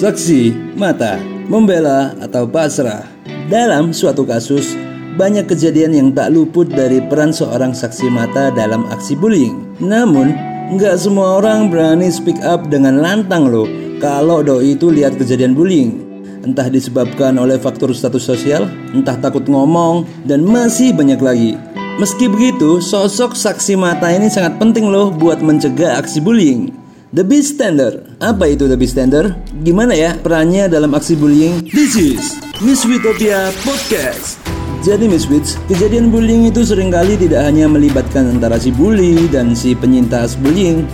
Saksi, 0.00 0.56
mata, 0.80 1.20
membela 1.44 2.16
atau 2.24 2.48
pasrah. 2.48 3.04
Dalam 3.52 3.92
suatu 3.92 4.24
kasus, 4.24 4.72
banyak 5.20 5.44
kejadian 5.44 5.92
yang 5.92 6.08
tak 6.16 6.32
luput 6.32 6.72
dari 6.72 7.04
peran 7.04 7.36
seorang 7.36 7.76
saksi 7.76 8.08
mata 8.08 8.48
dalam 8.48 8.88
aksi 8.88 9.12
bullying. 9.12 9.60
Namun, 9.76 10.32
nggak 10.72 10.96
semua 10.96 11.36
orang 11.44 11.68
berani 11.68 12.08
speak 12.08 12.40
up 12.40 12.72
dengan 12.72 13.04
lantang 13.04 13.52
loh 13.52 13.68
kalau 14.00 14.40
doi 14.40 14.72
itu 14.72 14.88
lihat 14.88 15.20
kejadian 15.20 15.52
bullying. 15.52 16.00
Entah 16.48 16.72
disebabkan 16.72 17.36
oleh 17.36 17.60
faktor 17.60 17.92
status 17.92 18.24
sosial, 18.24 18.72
entah 18.96 19.20
takut 19.20 19.44
ngomong, 19.44 20.08
dan 20.24 20.40
masih 20.40 20.96
banyak 20.96 21.20
lagi. 21.20 21.60
Meski 22.00 22.24
begitu, 22.24 22.80
sosok 22.80 23.36
saksi 23.36 23.76
mata 23.76 24.08
ini 24.08 24.32
sangat 24.32 24.56
penting 24.56 24.88
loh 24.88 25.12
buat 25.12 25.44
mencegah 25.44 26.00
aksi 26.00 26.24
bullying. 26.24 26.79
The 27.10 27.26
Bystander. 27.26 28.06
Apa 28.22 28.54
itu 28.54 28.70
The 28.70 28.78
Bystander? 28.78 29.34
Gimana 29.66 29.98
ya 29.98 30.14
perannya 30.14 30.70
dalam 30.70 30.94
aksi 30.94 31.18
bullying? 31.18 31.66
This 31.66 31.98
is 31.98 32.38
Miss 32.62 32.86
Witopia 32.86 33.50
Podcast. 33.66 34.38
Jadi 34.86 35.10
Miss 35.10 35.26
Wits, 35.26 35.58
kejadian 35.66 36.14
bullying 36.14 36.46
itu 36.46 36.62
sering 36.62 36.94
kali 36.94 37.18
tidak 37.18 37.42
hanya 37.42 37.66
melibatkan 37.66 38.30
antara 38.30 38.62
si 38.62 38.70
bully 38.70 39.26
dan 39.26 39.58
si 39.58 39.74
penyintas 39.74 40.38
bullying. 40.38 40.86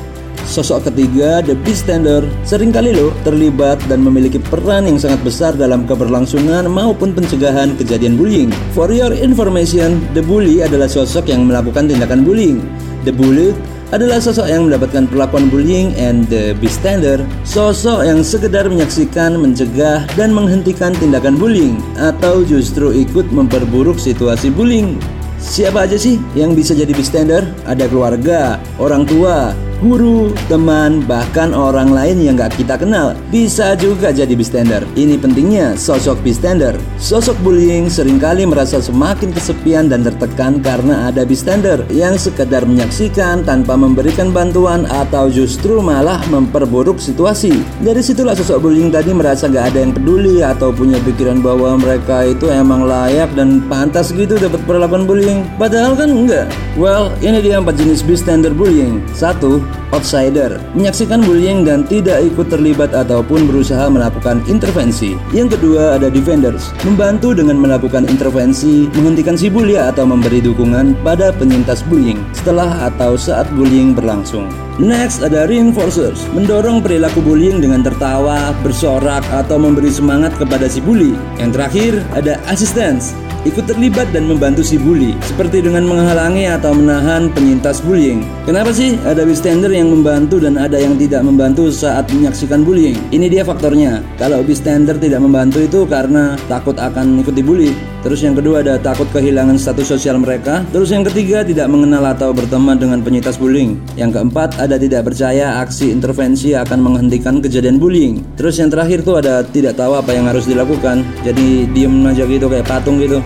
Sosok 0.49 0.89
ketiga, 0.89 1.45
The 1.45 1.53
Bystander, 1.53 2.25
sering 2.49 2.73
kali 2.73 2.97
loh 2.97 3.13
terlibat 3.21 3.85
dan 3.85 4.01
memiliki 4.01 4.41
peran 4.41 4.89
yang 4.89 4.97
sangat 4.97 5.21
besar 5.21 5.53
dalam 5.53 5.85
keberlangsungan 5.85 6.65
maupun 6.65 7.13
pencegahan 7.13 7.77
kejadian 7.77 8.17
bullying. 8.17 8.49
For 8.73 8.89
your 8.89 9.13
information, 9.13 10.01
the 10.17 10.25
bully 10.25 10.65
adalah 10.65 10.89
sosok 10.89 11.29
yang 11.29 11.45
melakukan 11.45 11.93
tindakan 11.93 12.25
bullying. 12.25 12.65
The 13.05 13.13
bullied 13.13 13.76
adalah 13.95 14.19
sosok 14.19 14.51
yang 14.51 14.67
mendapatkan 14.67 15.07
perlakuan 15.07 15.47
bullying 15.47 15.95
and 15.95 16.27
the 16.27 16.57
bystander, 16.59 17.23
sosok 17.47 18.03
yang 18.03 18.23
sekedar 18.25 18.67
menyaksikan, 18.67 19.39
mencegah, 19.39 20.03
dan 20.19 20.35
menghentikan 20.35 20.91
tindakan 20.97 21.39
bullying 21.39 21.79
atau 22.01 22.43
justru 22.43 22.91
ikut 22.95 23.29
memperburuk 23.31 23.99
situasi 24.01 24.51
bullying. 24.51 24.99
Siapa 25.37 25.85
aja 25.87 25.95
sih 26.01 26.19
yang 26.35 26.57
bisa 26.57 26.73
jadi 26.73 26.91
bystander? 26.91 27.45
Ada 27.69 27.87
keluarga, 27.87 28.59
orang 28.81 29.07
tua, 29.07 29.53
guru, 29.85 30.33
teman, 30.49 31.05
bahkan 31.05 31.53
orang 31.53 31.93
lain 31.93 32.23
yang 32.23 32.35
gak 32.41 32.57
kita 32.57 32.81
kenal 32.81 33.13
bisa 33.29 33.77
juga 33.77 34.09
jadi 34.15 34.33
bystander. 34.33 34.83
Ini 34.97 35.21
pentingnya 35.21 35.77
sosok 35.77 36.23
bystander. 36.25 36.79
Sosok 36.97 37.37
bullying 37.45 37.93
sering 37.93 38.17
kali 38.17 38.49
merasa 38.49 38.81
semakin 38.81 39.35
kesepian 39.35 39.93
dan 39.93 40.07
tertekan 40.07 40.65
karena 40.65 41.13
ada 41.13 41.29
bystander 41.29 41.85
yang 41.93 42.17
sekedar 42.17 42.65
menyaksikan 42.65 43.45
tanpa 43.45 43.77
memberikan 43.77 44.33
bantuan 44.33 44.89
atau 44.89 45.29
justru 45.29 45.83
malah 45.85 46.23
memperburuk 46.33 46.97
situasi. 46.97 47.61
Dari 47.85 48.01
situlah 48.01 48.39
sosok 48.39 48.65
bullying 48.65 48.89
tadi 48.89 49.13
merasa 49.13 49.51
gak 49.51 49.75
ada 49.75 49.85
yang 49.85 49.93
peduli 49.93 50.41
atau 50.41 50.73
punya 50.73 50.97
pikiran 51.03 51.45
bahwa 51.45 51.77
mereka 51.77 52.25
itu 52.25 52.49
emang 52.49 52.89
layak 52.89 53.29
dan 53.35 53.61
pantas 53.67 54.15
gitu 54.15 54.41
dapat 54.41 54.63
perlakuan 54.65 55.05
bullying. 55.05 55.45
Padahal 55.61 55.99
kan 55.99 56.09
enggak. 56.09 56.47
Well, 56.79 57.13
ini 57.21 57.43
dia 57.43 57.61
empat 57.61 57.77
jenis 57.77 58.07
bystander 58.07 58.55
bullying. 58.55 59.03
Satu, 59.17 59.66
outsider, 59.95 60.59
menyaksikan 60.75 61.23
bullying 61.23 61.63
dan 61.63 61.87
tidak 61.87 62.21
ikut 62.27 62.51
terlibat 62.51 62.91
ataupun 62.93 63.47
berusaha 63.47 63.87
melakukan 63.87 64.43
intervensi. 64.51 65.15
Yang 65.31 65.59
kedua 65.59 65.97
ada 65.97 66.11
defenders, 66.11 66.75
membantu 66.83 67.33
dengan 67.33 67.57
melakukan 67.57 68.05
intervensi, 68.11 68.91
menghentikan 68.99 69.39
si 69.39 69.47
bully 69.47 69.79
atau 69.79 70.05
memberi 70.05 70.43
dukungan 70.43 70.99
pada 71.07 71.31
penyintas 71.31 71.87
bullying 71.87 72.21
setelah 72.35 72.91
atau 72.91 73.15
saat 73.15 73.47
bullying 73.55 73.95
berlangsung. 73.95 74.66
Next 74.77 75.25
ada 75.25 75.49
reinforcers, 75.49 76.29
mendorong 76.37 76.85
perilaku 76.85 77.25
bullying 77.25 77.65
dengan 77.65 77.81
tertawa, 77.81 78.53
bersorak, 78.61 79.25
atau 79.33 79.57
memberi 79.57 79.89
semangat 79.89 80.37
kepada 80.37 80.69
si 80.69 80.85
bully. 80.85 81.17
Yang 81.41 81.51
terakhir 81.57 81.93
ada 82.13 82.37
assistance, 82.53 83.17
ikut 83.49 83.65
terlibat 83.65 84.13
dan 84.13 84.29
membantu 84.29 84.61
si 84.61 84.77
bully, 84.77 85.17
seperti 85.25 85.65
dengan 85.65 85.89
menghalangi 85.89 86.45
atau 86.51 86.77
menahan 86.77 87.33
penyintas 87.33 87.81
bullying. 87.81 88.21
Kenapa 88.45 88.69
sih 88.75 89.01
ada 89.09 89.25
bystander 89.25 89.73
yang 89.73 89.89
membantu 89.89 90.45
dan 90.45 90.61
ada 90.61 90.77
yang 90.77 91.01
tidak 91.01 91.25
membantu 91.25 91.73
saat 91.73 92.05
menyaksikan 92.13 92.61
bullying? 92.61 93.01
Ini 93.17 93.33
dia 93.33 93.49
faktornya. 93.49 94.05
Kalau 94.21 94.45
bystander 94.45 95.01
tidak 95.01 95.25
membantu 95.25 95.65
itu 95.65 95.89
karena 95.89 96.37
takut 96.53 96.77
akan 96.77 97.25
ikut 97.25 97.33
dibully. 97.33 97.73
Terus 98.07 98.23
yang 98.23 98.39
kedua 98.39 98.63
ada 98.63 98.79
takut 98.79 99.11
kehilangan 99.11 99.59
status 99.59 99.99
sosial 99.99 100.23
mereka. 100.23 100.63
Terus 100.71 100.95
yang 100.95 101.03
ketiga 101.03 101.43
tidak 101.43 101.67
mengenal 101.67 102.07
atau 102.07 102.31
berteman 102.31 102.79
dengan 102.79 103.03
penyintas 103.03 103.35
bullying. 103.35 103.83
Yang 103.99 104.21
keempat 104.23 104.63
ada 104.67 104.77
tidak 104.77 105.07
percaya 105.07 105.63
aksi 105.63 105.95
intervensi 105.95 106.53
akan 106.53 106.79
menghentikan 106.83 107.39
kejadian 107.39 107.79
bullying. 107.79 108.21
Terus 108.35 108.59
yang 108.59 108.69
terakhir 108.69 109.07
tuh 109.07 109.23
ada 109.23 109.47
tidak 109.47 109.79
tahu 109.79 109.95
apa 109.95 110.11
yang 110.13 110.27
harus 110.27 110.45
dilakukan. 110.45 111.07
Jadi 111.23 111.71
diem 111.71 112.05
aja 112.05 112.27
gitu 112.27 112.51
kayak 112.51 112.67
patung 112.67 112.99
gitu. 112.99 113.23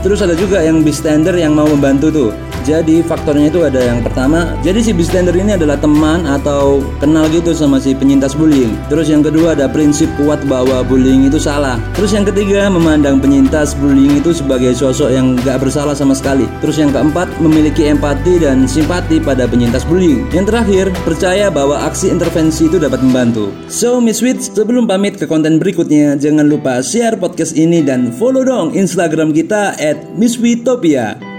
Terus 0.00 0.20
ada 0.20 0.36
juga 0.36 0.60
yang 0.60 0.84
bystander 0.84 1.32
yang 1.36 1.56
mau 1.56 1.64
membantu 1.64 2.08
tuh. 2.12 2.30
Jadi 2.64 3.04
faktornya 3.04 3.52
itu 3.52 3.60
ada 3.60 3.76
yang 3.76 4.00
pertama, 4.00 4.56
jadi 4.64 4.80
si 4.80 4.96
bystander 4.96 5.36
ini 5.36 5.52
adalah 5.52 5.76
teman 5.76 6.24
atau 6.24 6.80
kenal 6.96 7.28
gitu 7.28 7.52
sama 7.52 7.76
si 7.76 7.92
penyintas 7.92 8.32
bullying. 8.32 8.72
Terus 8.88 9.12
yang 9.12 9.20
kedua 9.20 9.52
ada 9.52 9.68
prinsip 9.68 10.08
kuat 10.16 10.40
bahwa 10.48 10.80
bullying 10.80 11.28
itu 11.28 11.36
salah. 11.36 11.76
Terus 11.92 12.16
yang 12.16 12.24
ketiga 12.24 12.72
memandang 12.72 13.20
penyintas 13.20 13.76
bullying 13.76 14.16
itu 14.16 14.32
sebagai 14.32 14.72
sosok 14.72 15.12
yang 15.12 15.36
gak 15.44 15.60
bersalah 15.60 15.92
sama 15.92 16.16
sekali. 16.16 16.48
Terus 16.64 16.80
yang 16.80 16.88
keempat 16.88 17.28
memiliki 17.36 17.84
empati 17.84 18.40
dan 18.40 18.64
simpati 18.64 19.20
pada 19.20 19.44
penyintas 19.44 19.84
bullying. 19.84 20.24
Yang 20.32 20.48
terakhir 20.48 20.84
percaya 21.04 21.52
bahwa 21.52 21.84
aksi 21.84 22.08
intervensi 22.08 22.64
itu 22.64 22.80
dapat 22.80 23.04
membantu. 23.04 23.52
So 23.68 24.00
Miss 24.00 24.24
Wits, 24.24 24.48
sebelum 24.48 24.88
pamit 24.88 25.20
ke 25.20 25.28
konten 25.28 25.60
berikutnya, 25.60 26.16
jangan 26.16 26.48
lupa 26.48 26.80
share 26.80 27.20
podcast 27.20 27.52
ini 27.60 27.84
dan 27.84 28.08
follow 28.16 28.40
dong 28.40 28.72
Instagram 28.72 29.36
kita 29.36 29.76
at 29.76 30.00
Miss 30.16 30.40
Witopia. 30.40 31.33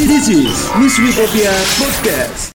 This 0.00 0.28
is 0.28 0.70
Miss 0.80 0.96
Witopia 0.96 1.52
Podcast. 1.76 2.48